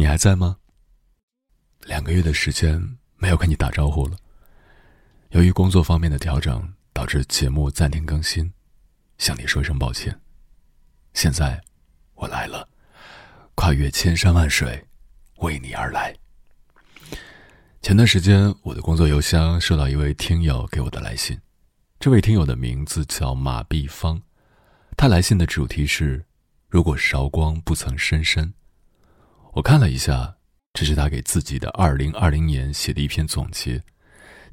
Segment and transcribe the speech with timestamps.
[0.00, 0.56] 你还在吗？
[1.84, 2.80] 两个月的时间
[3.16, 4.16] 没有跟你打招呼了。
[5.30, 8.52] 由于工作方面的调整，导致节目暂停更新，
[9.18, 10.16] 向你说声抱歉。
[11.14, 11.60] 现在，
[12.14, 12.68] 我来了，
[13.56, 14.86] 跨越千山万水，
[15.38, 16.14] 为你而来。
[17.82, 21.36] 前段时间，我的工作邮箱收到一位听友给我的来信，
[21.98, 24.22] 这位听友的名字叫马碧芳，
[24.96, 26.24] 他来信的主题是：
[26.68, 28.54] 如果韶光不曾深深。
[29.52, 30.34] 我看了一下。
[30.74, 33.82] 这是他给自己的二零二零年写的一篇总结，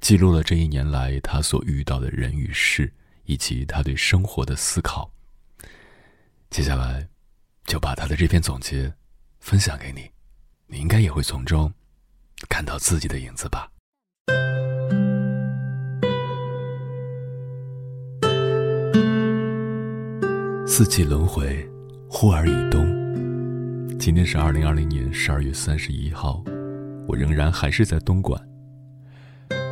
[0.02, 2.91] 记录了这一年来他所遇到的人与事，
[3.26, 5.12] 以及他对生活的思考。
[6.49, 7.08] 接下来，
[7.66, 8.91] 就把他的这篇总结
[9.40, 10.09] 分享给你，
[10.66, 11.71] 你应该也会从中
[12.49, 13.70] 看到自己的影子吧。
[20.66, 21.70] 四季轮回，
[22.09, 23.05] 忽而已冬。
[23.98, 26.44] 今天是二零二零年十二月三十一号，
[27.08, 28.40] 我仍然还是在东莞。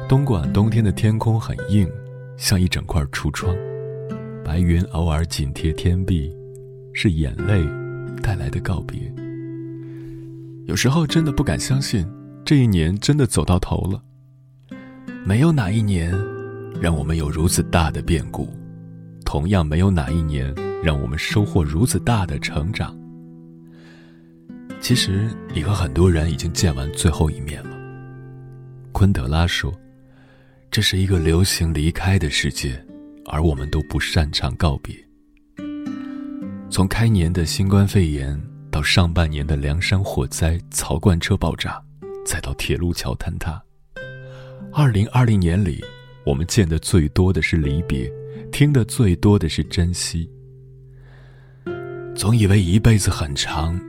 [0.08, 1.88] 东莞冬天的天空很硬，
[2.38, 3.56] 像一整块橱窗，
[4.44, 6.34] 白云偶尔紧贴天壁，
[6.94, 7.64] 是眼泪
[8.22, 9.00] 带来的告别。
[10.66, 12.08] 有时候真的不敢相信，
[12.44, 14.02] 这一年真的走到头了。
[15.26, 16.12] 没有哪一年
[16.82, 18.50] 让我们有如此大的变故，
[19.26, 22.98] 同样没有哪一年让我们收获如此大的成长。
[24.84, 27.70] 其实，你和很多人已经见完最后一面了。
[28.92, 29.74] 昆德拉说
[30.70, 32.78] ：“这是一个流行离开的世界，
[33.28, 34.94] 而我们都不擅长告别。”
[36.70, 38.38] 从开年的新冠肺炎，
[38.70, 41.82] 到上半年的梁山火灾、槽罐车爆炸，
[42.26, 43.64] 再到铁路桥坍塌，
[44.74, 45.82] 二零二零年里，
[46.26, 48.12] 我们见的最多的是离别，
[48.52, 50.30] 听的最多的是珍惜。
[52.14, 53.80] 总以为一辈子很长。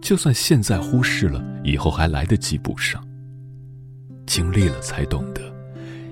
[0.00, 3.06] 就算现在忽视了，以后还来得及补上。
[4.26, 5.42] 经历了才懂得，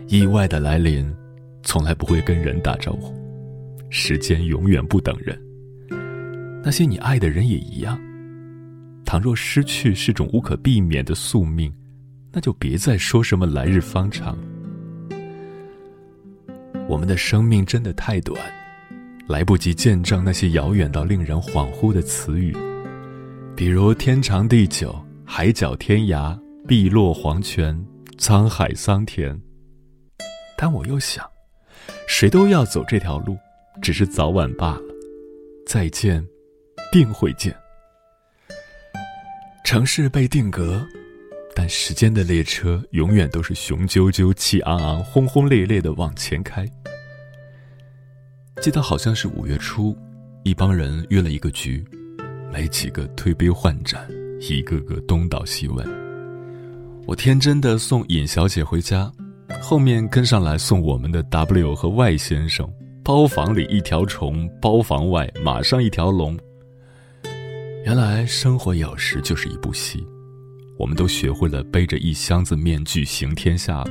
[0.08, 1.08] 意外的来临，
[1.62, 3.14] 从来不会跟人打招呼。
[3.90, 5.40] 时间永远不等人。
[6.62, 7.98] 那些你爱的人也一样。
[9.04, 11.72] 倘若失去是种无可避免的宿命，
[12.30, 14.36] 那就别再说什么来日方长。
[16.86, 18.38] 我们的生命真的太短，
[19.26, 22.54] 来不及见证那些遥远到令人恍惚的词语。
[23.58, 24.96] 比如天长地久、
[25.26, 27.76] 海角天涯、碧落黄泉、
[28.16, 29.36] 沧海桑田。
[30.56, 31.28] 但我又想，
[32.06, 33.36] 谁都要走这条路，
[33.82, 34.82] 只是早晚罢了。
[35.66, 36.24] 再见，
[36.92, 37.52] 定会见。
[39.64, 40.86] 城市被定格，
[41.52, 46.64] 但时间的列车永远都是雄赳赳、气昂昂、轰轰烈烈的往前开。
[48.62, 49.98] 记得好像是五月初，
[50.44, 51.84] 一帮人约了一个局。
[52.52, 54.00] 没几个推杯换盏，
[54.40, 55.84] 一个个东倒西歪。
[57.06, 59.10] 我天真的送尹小姐回家，
[59.60, 62.68] 后面跟上来送我们的 W 和 Y 先生。
[63.04, 66.38] 包房里一条虫，包房外马上一条龙。
[67.86, 70.06] 原来生活有时就是一部戏，
[70.78, 73.90] 我们都学会了背着一箱子面具行天下了。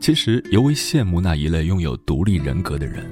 [0.00, 3.04] 其实尤为羡慕那一类拥有独立人格的人，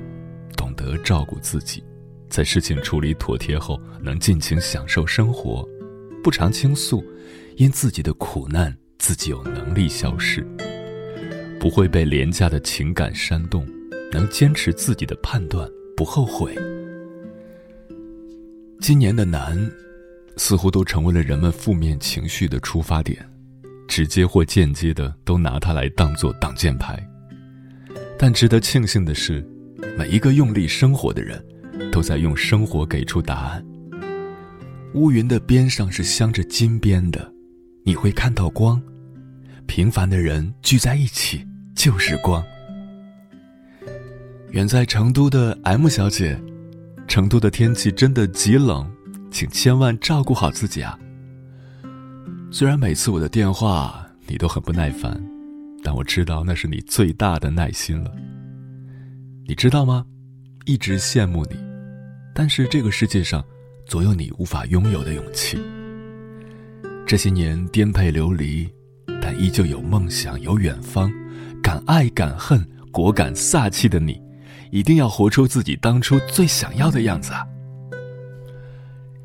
[0.56, 1.84] 懂得照顾自己。
[2.32, 5.68] 在事情处理妥帖后，能尽情享受生活，
[6.24, 7.04] 不常倾诉，
[7.56, 10.42] 因自己的苦难自己有能力消失，
[11.60, 13.66] 不会被廉价的情感煽动，
[14.10, 16.56] 能坚持自己的判断，不后悔。
[18.80, 19.70] 今年的难，
[20.38, 23.28] 似乎都成为了人们负面情绪的出发点，
[23.86, 26.98] 直接或间接的都拿它来当做挡箭牌。
[28.18, 29.46] 但值得庆幸的是，
[29.98, 31.38] 每一个用力生活的人。
[31.92, 33.64] 都在用生活给出答案。
[34.94, 37.32] 乌云的边上是镶着金边的，
[37.84, 38.82] 你会看到光。
[39.66, 42.42] 平凡的人聚在一起就是光。
[44.50, 46.38] 远在成都的 M 小姐，
[47.06, 48.90] 成都的天气真的极冷，
[49.30, 50.98] 请千万照顾好自己啊。
[52.50, 55.18] 虽然每次我的电话你都很不耐烦，
[55.82, 58.12] 但我知道那是你最大的耐心了。
[59.46, 60.04] 你知道吗？
[60.66, 61.71] 一直羡慕你。
[62.34, 63.44] 但是这个世界上，
[63.86, 65.58] 总有你无法拥有的勇气。
[67.06, 68.66] 这些年颠沛流离，
[69.20, 71.12] 但依旧有梦想、有远方，
[71.62, 74.18] 敢爱敢恨、果敢飒气的你，
[74.70, 77.46] 一定要活出自己当初最想要的样子啊！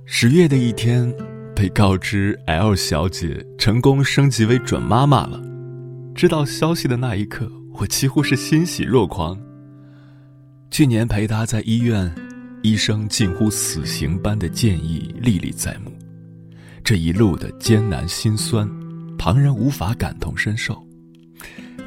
[0.06, 1.14] 十月的一天，
[1.56, 5.42] 被告知 L 小姐成功升级为准妈妈了。
[6.14, 9.40] 知道消息的那一刻，我几乎是欣喜若狂。
[10.70, 12.14] 去年陪她在医院。
[12.64, 15.92] 医生近乎死刑般的建议历历在目，
[16.84, 18.68] 这一路的艰难辛酸，
[19.18, 20.86] 旁人无法感同身受。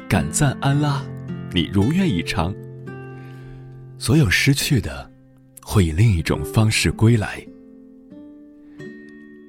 [0.07, 1.03] 感赞安拉，
[1.53, 2.53] 你如愿以偿。
[3.97, 5.11] 所有失去的，
[5.61, 7.45] 会以另一种方式归来。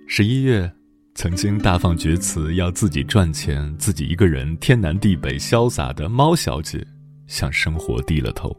[0.06, 0.70] 十一月，
[1.14, 6.84] 曾经大放厥词要自己赚钱、自己一个人天南地北潇洒的猫小姐，
[7.26, 8.54] 向生活低了头。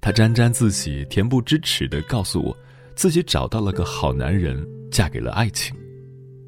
[0.00, 2.56] 她沾沾自喜、恬不知耻地告诉我，
[2.94, 5.76] 自己找到了个好男人，嫁给了爱情。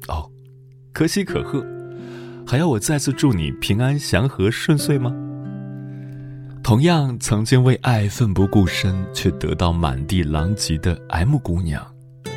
[0.07, 0.29] 哦，
[0.93, 1.65] 可喜可贺，
[2.47, 5.15] 还要我再次祝你平安祥和顺遂吗？
[6.63, 11.85] 同样曾经为爱奋不顾身，却得到满地狼藉的 M 姑娘，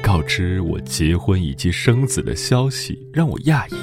[0.02, 3.74] 告知我结婚以及生子的消息，让我讶异。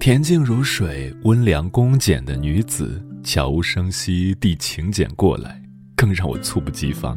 [0.00, 5.61] 恬静如水、温良恭俭的女子，悄无声息递请柬过来。
[6.02, 7.16] 更让我猝不及防。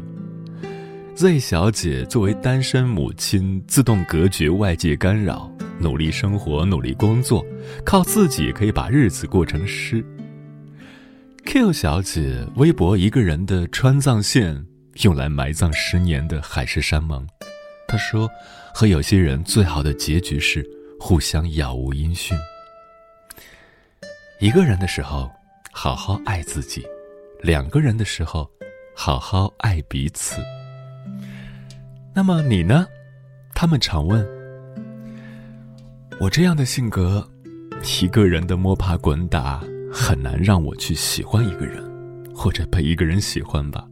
[1.16, 5.50] Z 小姐作为单身母亲，自动隔绝外界干扰，
[5.80, 7.44] 努力生活，努力工作，
[7.84, 10.04] 靠自己可以把日子过成诗。
[11.46, 14.64] Q 小姐微博一个人的川藏线，
[15.02, 17.26] 用来埋葬十年的海誓山盟。
[17.88, 18.30] 她说，
[18.72, 20.64] 和有些人最好的结局是
[21.00, 22.38] 互相杳无音讯。
[24.38, 25.28] 一个人的时候，
[25.72, 26.82] 好好爱自己；
[27.42, 28.48] 两个人的时候。
[28.98, 30.40] 好好爱彼此。
[32.14, 32.86] 那么你呢？
[33.54, 34.26] 他们常问。
[36.18, 37.28] 我这样的性格，
[38.00, 39.62] 一个人的摸爬滚打，
[39.92, 41.84] 很难让我去喜欢一个人，
[42.34, 43.86] 或者被一个人喜欢吧。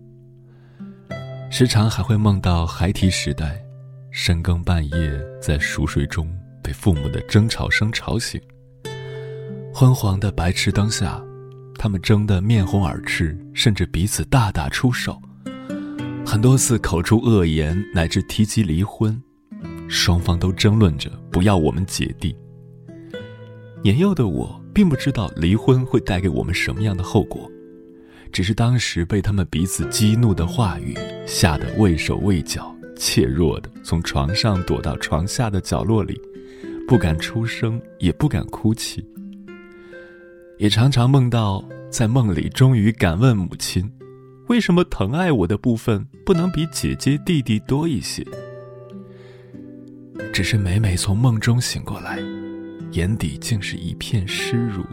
[1.51, 3.63] 时常还会梦到孩提时代，
[4.11, 6.27] 深更半夜在熟睡中
[6.63, 8.41] 被父母的争吵声吵醒。
[9.73, 11.24] 昏黄的白炽灯下。
[11.85, 15.21] 他们争得面红耳赤，甚至彼此大打出手，
[16.25, 19.23] 很多次口出恶言，乃至提及离婚，
[19.87, 22.35] 双方都争论着不要我们姐弟。
[23.83, 27.53] 年幼的我并不知道离婚会带给我们什么样的后果，
[28.33, 30.97] 只是当时被他们彼此激怒的话语
[31.27, 36.19] 吓得畏手畏脚，怯弱的从床上躲到床下的角落里，
[36.89, 39.05] 不敢出声，也不敢哭泣。
[40.57, 41.63] 也常常梦到，
[41.95, 43.89] 在梦里终于敢问母亲
[44.51, 48.27] ：“为什么疼爱我的部分不能比姐姐弟弟多一些？”
[50.35, 52.19] 只是每每从梦中醒过来，
[52.91, 54.85] 眼底竟是一片湿濡。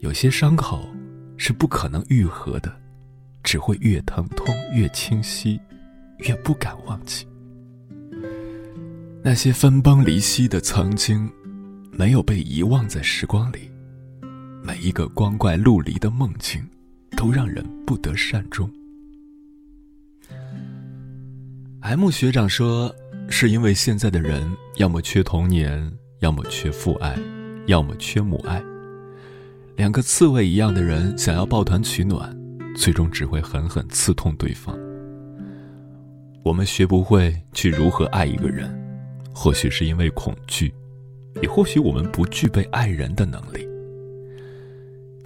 [0.00, 0.86] 有些伤口
[1.38, 2.70] 是不可能愈合的，
[3.42, 5.58] 只会越疼痛越清晰，
[6.18, 7.26] 越不敢忘记
[9.22, 11.32] 那些分崩离析的曾经。
[11.92, 13.70] 没有被遗忘在时光里，
[14.66, 16.60] 每一个光怪陆离的梦境，
[17.16, 18.68] 都让人不得善终。
[21.82, 22.92] M 学长说，
[23.28, 27.16] 是因为现在的人要么缺童年，要么缺父爱，
[27.66, 28.60] 要么缺母爱。
[29.76, 32.36] 两个刺猬一样的人想要抱团取暖，
[32.74, 34.76] 最终只会狠狠刺痛对方。
[36.42, 38.68] 我们学不会去如何爱一个人，
[39.32, 40.74] 或许是因为恐惧。
[41.40, 43.64] 也或许我们不具备爱人的能力，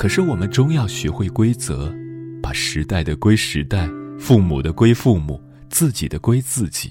[0.00, 1.94] 可是我们终要学会规则，
[2.42, 3.86] 把时代的归时代，
[4.18, 5.38] 父母的归父母，
[5.68, 6.90] 自己的归自己。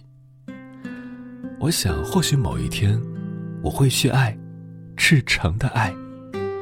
[1.60, 3.02] 我想，或许某一天，
[3.64, 4.38] 我会去爱，
[4.96, 5.92] 赤诚的爱，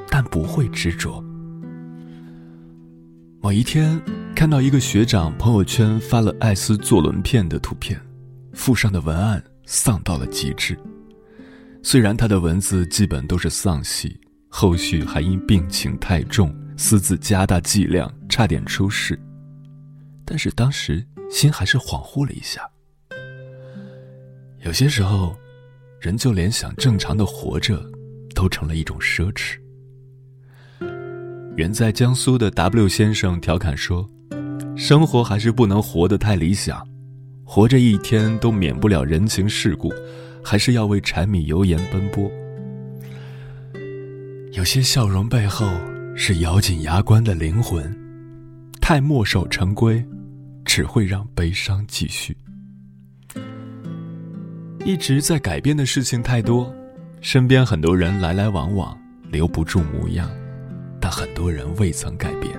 [0.10, 1.22] 但不会执着。
[3.42, 4.01] 某一天，
[4.34, 8.00] 看到一个学长朋友圈发了艾斯坐轮片的图片，
[8.54, 10.80] 附上的文案丧到了极致。
[11.84, 14.18] 虽然他的文字基本都是丧系，
[14.50, 19.20] 后续还因病情太重，私自加大剂量，差点出事，
[20.25, 22.62] 但是当时心还是恍惚了一下。
[24.63, 25.36] 有些时候，
[26.00, 27.84] 人就连想正常的活着，
[28.34, 29.58] 都成了一种奢侈。
[31.56, 34.08] 远在江苏的 W 先生调侃说
[34.75, 36.88] ：“生活还是不能活得太理想，
[37.44, 39.92] 活着一天都免不了人情世故。”
[40.44, 42.32] 还是要为柴米油盐奔波。
[44.58, 45.70] 有些笑容背后
[46.16, 47.96] 是咬紧牙关的灵魂，
[48.82, 50.04] 太墨守成规，
[50.66, 52.36] 只会让悲伤继续。
[54.84, 56.74] 一直在改变的事情太多，
[57.22, 59.00] 身边很多人来来往往，
[59.30, 60.28] 留不住模样，
[61.00, 62.52] 但很多人未曾改变。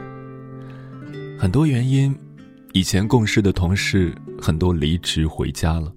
[1.37, 2.17] 很多原因，
[2.75, 5.93] 以前共事的同事很多离职回家了。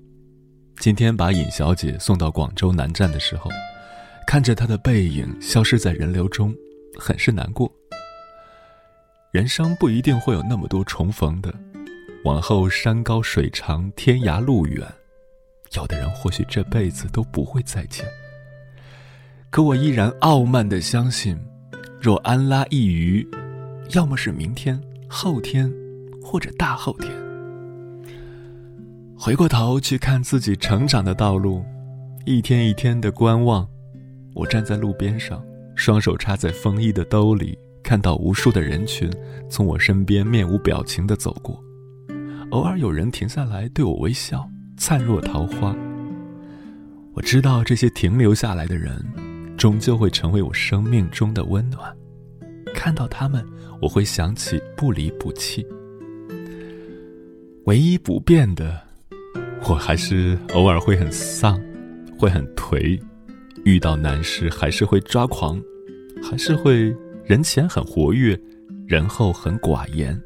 [0.79, 3.51] 今天把尹小姐送到广州南站的时候，
[4.31, 6.55] 看着他的背影消失在人流中
[6.97, 7.69] 很是难过。
[9.29, 11.53] 人生不一定会有那么多重逢的。
[12.23, 14.87] 往后山高水长天涯路远
[15.73, 18.05] 有的人或许这辈子都不会再见
[19.49, 21.37] 可我依然傲慢的相信
[21.99, 23.27] 若安拉一隅
[23.89, 25.69] 要么是明天后天
[26.23, 27.11] 或者大后天。
[29.17, 31.65] 回过头去看自己成长的道路
[32.23, 33.67] 一天一天的观望
[34.33, 35.43] 我站在路边上
[35.75, 39.11] 双手插在风衣的兜里看到无数的人群
[39.49, 41.61] 从我身边面无表情的走过。
[42.51, 44.47] 偶尔有人停下来对我微笑
[44.77, 45.75] 灿若桃花。
[47.13, 49.03] 我知道这些停留下来的人
[49.57, 51.95] 终究会成为我生命中的温暖。
[52.73, 53.45] 看到他们
[53.81, 55.65] 我会想起不离不弃。
[57.65, 58.81] 唯一不变的
[59.69, 61.61] 我还是偶尔会很丧
[62.17, 62.99] 会很颓
[63.63, 65.61] 遇到难事还是会抓狂
[66.21, 68.39] 还是会人前很活跃
[68.87, 70.19] 人后很寡言。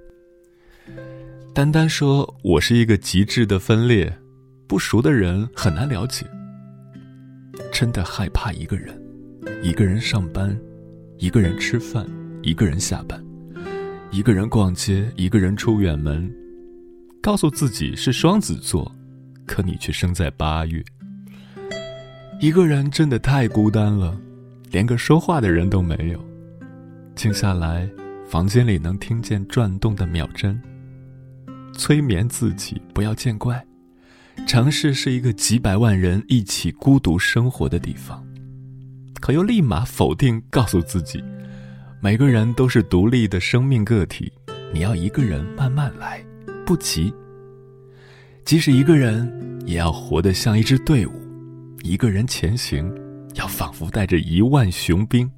[1.53, 4.11] 单单说我是一个极致的分裂
[4.67, 6.25] 不熟的人很难了解。
[7.71, 9.01] 真的害怕一个人
[9.61, 10.57] 一个人上班
[11.17, 12.05] 一个人吃饭
[12.41, 13.23] 一个人下班
[14.11, 16.31] 一个人逛街一个人出远门。
[17.21, 18.91] 告诉自己是双子座
[19.47, 20.83] 可你却生在八月
[22.41, 24.15] 一个人真的太孤单了
[24.69, 26.19] 连个说话的人都没有。
[27.15, 27.89] 静下来
[28.27, 30.61] 房间里能听见转动的秒针。
[31.73, 33.65] 催眠自己不要见怪
[34.45, 38.21] 城市是一个几百万人一起孤独生活的地方。
[39.21, 41.23] 可又立马否定告诉自己
[42.01, 44.31] 每个人都是独立的生命个体
[44.73, 46.23] 你要一个人慢慢来
[46.65, 47.13] 不急。
[48.43, 51.24] 即使一个人也要活得像一支队伍。
[51.83, 52.93] 一个人前行
[53.35, 55.29] 要仿佛带着一万雄兵。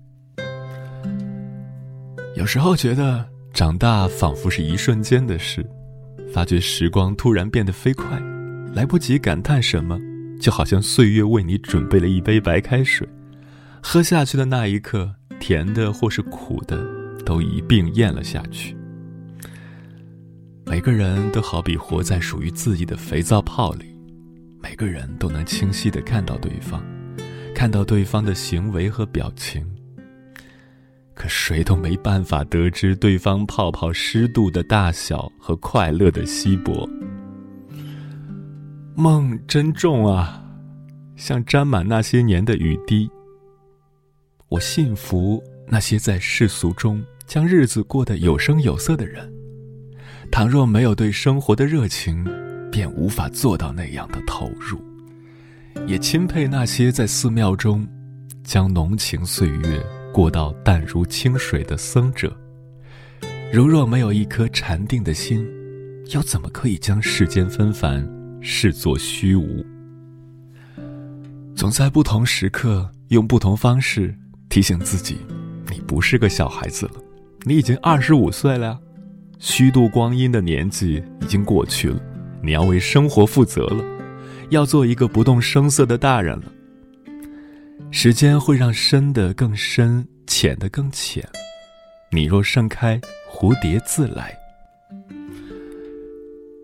[2.36, 5.66] 有时候觉得长大仿佛是一瞬间的事
[6.32, 8.22] 发觉时光突然变得飞快
[8.74, 10.00] 来不及感叹什么
[10.40, 13.08] 就好像岁月为你准备了一杯白开水
[13.82, 16.86] 喝下去的那一刻甜的或是苦的
[17.26, 18.78] 都一并咽了下去。
[20.70, 23.97] 每个人都好比活在属于自己的肥皂泡里。
[24.70, 26.84] 每个人都能清晰的看到对方
[27.56, 29.66] 看到对方的行为和表情。
[31.14, 36.88] 可谁都没办法得知对方泡泡湿度的大小和快乐的稀薄。
[38.94, 40.44] 梦真重啊
[41.16, 43.10] 像沾满那些年的雨滴。
[44.50, 49.34] 我信服那些在世俗中将日子过得有声有色的人。
[50.30, 52.26] 倘若没有对生活的热情
[52.78, 54.80] 便无法做到那样的投入
[55.88, 57.88] 也钦佩那些在寺庙中
[58.44, 62.38] 将浓情岁月过到淡如清水的僧者。
[63.52, 65.44] 如若没有一颗禅定的心
[66.12, 68.08] 又怎么可以将世间纷繁
[68.42, 69.66] 视作虚无？
[71.56, 74.16] 总在不同时刻用不同方式
[74.50, 75.18] 提醒自己
[75.72, 76.94] 你不是个小孩子了
[77.42, 78.80] 你已经二十五岁了
[79.40, 82.00] 虚度光阴的年纪已经过去了。
[82.42, 83.84] 你要为生活负责了
[84.50, 86.52] 要做一个不动声色的大人了。
[87.92, 91.28] 时间会让深的更深浅的更浅。
[92.12, 94.38] 你若盛开蝴蝶自来。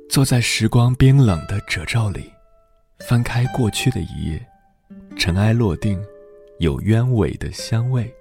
[0.10, 2.32] 坐在时光冰冷的褶皱里
[3.00, 4.46] 翻开过去的一页
[5.18, 6.00] 尘埃落定
[6.60, 8.14] 有鸢尾的香味。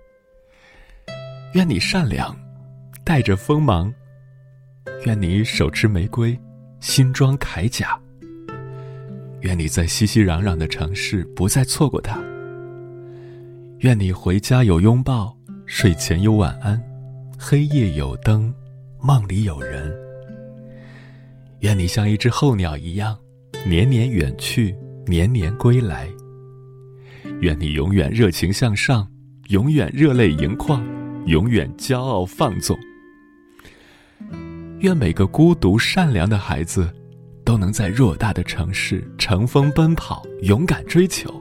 [1.55, 2.37] 愿你善良
[3.05, 3.93] 带着锋芒。
[5.05, 6.39] 愿你手持玫瑰
[6.83, 7.97] 新装铠甲。
[9.41, 12.21] 愿你在熙熙攘攘的城市不再错过它。
[13.79, 15.35] 愿你回家有拥抱
[15.65, 16.81] 睡前有晚安。
[17.39, 18.53] 黑夜有灯
[19.01, 19.93] 梦里有人。
[21.61, 23.17] 愿你像一只候鸟一样
[23.65, 26.09] 年年远去年年归来。
[27.41, 29.09] 愿你永远热情向上
[29.49, 30.85] 永远热泪盈眶
[31.27, 32.77] 永远骄傲放纵。
[34.83, 36.93] 愿每个孤独善良的孩子
[37.45, 41.33] 都能在偌大的城市乘风奔跑勇敢追求。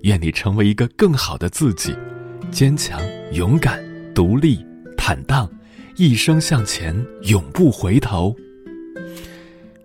[0.00, 1.94] 愿你成为一个更好的自己
[2.50, 3.00] 坚强
[3.32, 3.82] 勇敢
[4.14, 4.64] 独立
[4.96, 5.50] 坦荡
[5.96, 6.94] 一生向前
[7.24, 8.34] 永不回头。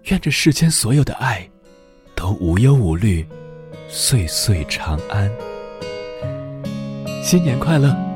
[0.05, 1.47] 愿这世间所有的爱
[2.15, 3.25] 都无忧无虑
[3.89, 5.29] 岁岁长安。
[7.21, 8.10] 新年快乐！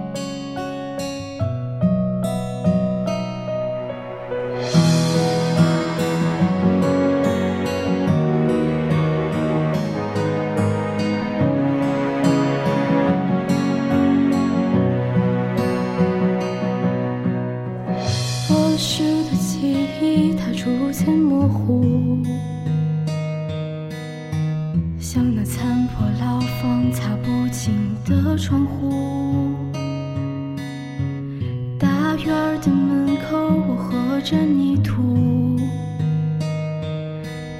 [32.59, 35.57] 的门口我和着泥土，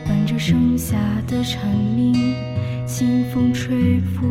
[0.08, 0.98] 伴着盛夏
[1.28, 2.34] 的蝉鸣，
[2.86, 4.26] 清风吹拂。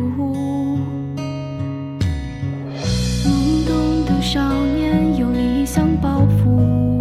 [3.23, 6.99] 懵懂的少年有理想抱负，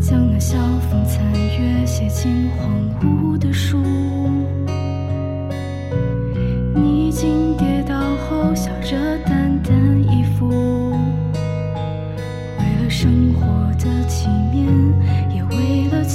[0.00, 0.58] 将那晓
[0.90, 2.70] 风残月写进荒
[3.00, 4.01] 芜的书。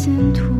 [0.07, 0.56] 前途。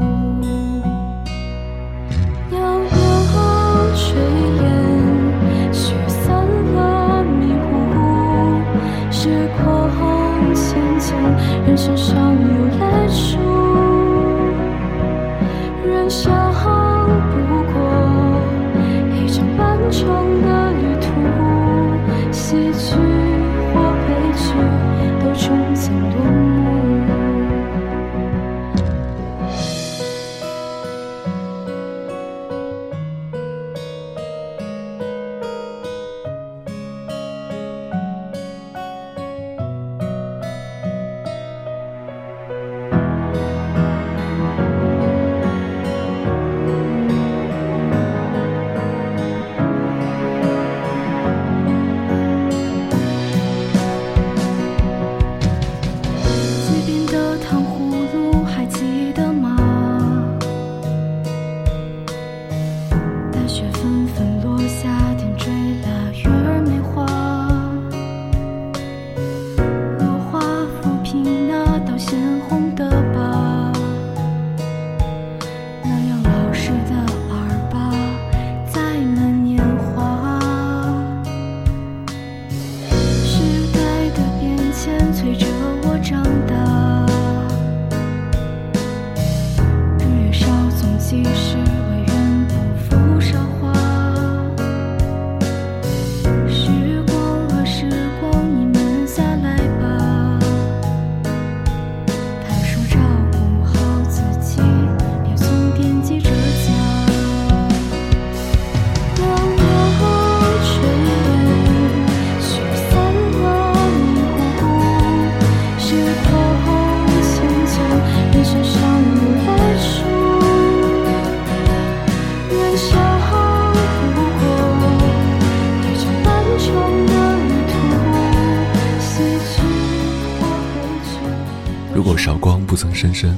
[132.98, 133.38] 深深，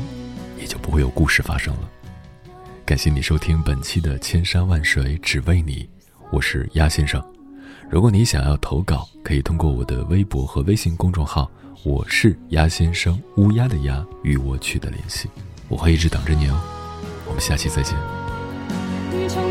[0.58, 1.90] 也就不会有故事发生了。
[2.86, 5.84] 感谢你收听本期的《千山万水只为你》，
[6.32, 7.22] 我是鸭先生。
[7.90, 11.52] 如果你想要投稿，可以通过我的微博和微信公众号
[11.84, 15.28] “我是鸭先生”乌鸦的鸭与我取得联系，
[15.68, 16.58] 我会一直等着你哦。
[17.28, 17.94] 我们下期再见。
[19.12, 19.44] 一场